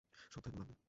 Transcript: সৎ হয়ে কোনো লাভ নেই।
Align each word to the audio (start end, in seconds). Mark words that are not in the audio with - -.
সৎ 0.31 0.33
হয়ে 0.35 0.43
কোনো 0.45 0.57
লাভ 0.59 0.67
নেই। 0.67 0.77